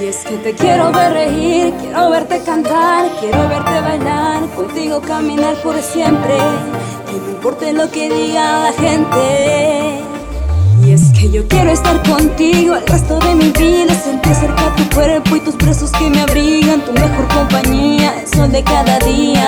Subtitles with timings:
[0.00, 5.54] Y es que te quiero ver reír, quiero verte cantar, quiero verte bailar, contigo caminar
[5.62, 6.36] por siempre,
[7.06, 10.04] que no importe lo que diga la gente.
[10.84, 14.94] Y es que yo quiero estar contigo el resto de mi vida, sentir cerca tu
[14.94, 19.43] cuerpo y tus brazos que me abrigan, tu mejor compañía, el sol de cada día.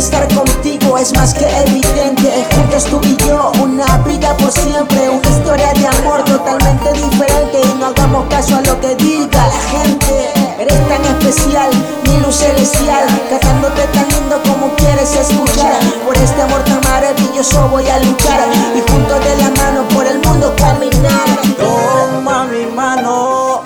[0.00, 2.46] Estar contigo, es más que evidente.
[2.54, 5.10] Juntos tú y yo, una vida por siempre.
[5.10, 7.60] Una historia de amor totalmente diferente.
[7.62, 10.32] Y no hagamos caso a lo que diga la gente.
[10.58, 11.70] Eres tan especial,
[12.04, 13.06] mi luz celestial.
[13.28, 15.80] Cantándote tan lindo como quieres escuchar.
[16.06, 18.48] Por este amor tan maravilloso voy a luchar.
[18.74, 21.28] Y juntos de la mano por el mundo caminar.
[21.58, 23.60] Toma mi mano,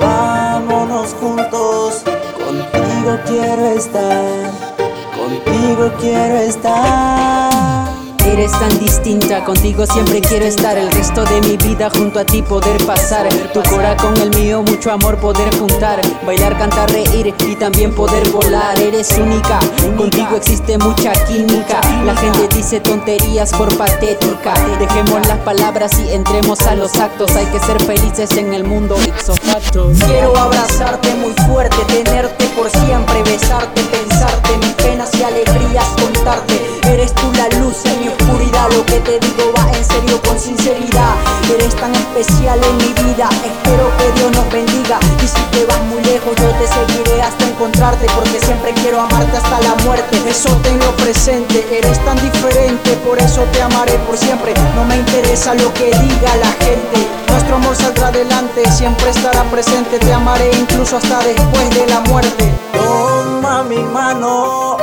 [0.00, 2.04] vámonos juntos.
[2.42, 4.67] Contigo quiero estar,
[5.28, 7.98] contigo quiero estar.
[8.32, 10.76] Eres tan distinta, contigo siempre quiero estar.
[10.76, 13.26] El resto de mi vida junto a ti poder pasar.
[13.54, 16.00] Tu cora con el mío, mucho amor poder juntar.
[16.26, 18.78] Bailar, cantar, reír y también poder volar.
[18.78, 19.58] Eres única,
[19.96, 21.80] contigo existe mucha química.
[22.04, 24.54] La gente dice tonterías por patética.
[24.78, 27.34] Dejemos las palabras y entremos a los actos.
[27.34, 29.34] Hay que ser felices en el mundo, ipso
[30.06, 34.47] Quiero abrazarte muy fuerte, tenerte por siempre, besarte, pensarte,
[39.08, 41.14] te digo va en serio con sinceridad.
[41.54, 45.00] Eres tan especial en mi vida, espero que Dios nos bendiga.
[45.24, 49.34] Y si te vas muy lejos, yo te seguiré hasta encontrarte, porque siempre quiero amarte
[49.38, 50.18] hasta la muerte.
[50.28, 54.52] Eso tenlo presente, eres tan diferente, por eso te amaré por siempre.
[54.76, 57.08] No me interesa lo que diga la gente.
[57.28, 59.98] Nuestro amor saldrá adelante, siempre estará presente.
[59.98, 62.52] Te amaré incluso hasta después de la muerte.
[62.74, 64.76] Toma mi mano,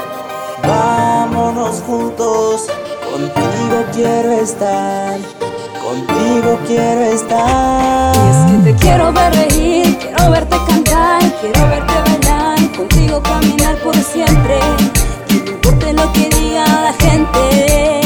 [0.63, 2.67] vámonos juntos.
[3.15, 5.17] Contigo quiero estar,
[5.81, 8.13] contigo quiero estar.
[8.13, 13.77] Y es que te quiero ver reír, quiero verte cantar, quiero verte bailar, contigo caminar
[13.77, 14.59] por siempre,
[15.29, 18.01] que no importe lo que diga la gente.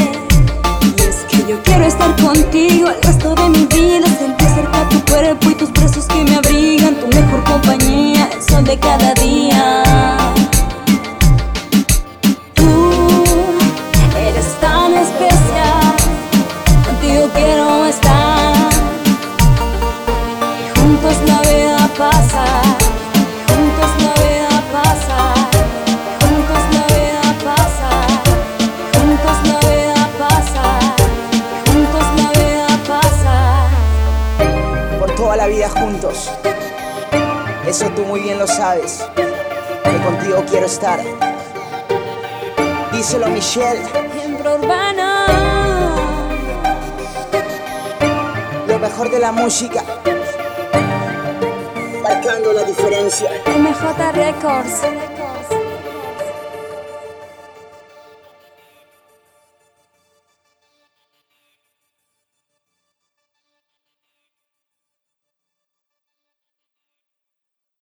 [0.96, 5.04] Y es que yo quiero estar contigo el resto de mi vida, sentir cerca tu
[5.06, 9.09] cuerpo y tus brazos que me abrigan, tu mejor compañía, el sol de cada
[21.02, 22.44] juntos la vida pasa,
[23.48, 25.18] juntos la vida pasa,
[26.20, 27.90] juntos la vida pasa,
[28.94, 30.64] juntos la vida pasa,
[31.72, 33.70] juntos la vida pasa.
[35.00, 36.30] por toda la vida juntos.
[37.66, 41.00] Eso tú muy bien lo sabes, que contigo quiero estar.
[42.92, 43.86] Díselo Michelle,
[44.20, 45.26] Siempre urbana,
[48.68, 49.84] lo mejor de la música,
[52.10, 53.30] marcando la diferencia.
[53.46, 55.19] MJ Records.